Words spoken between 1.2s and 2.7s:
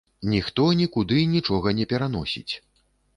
нічога не пераносіць.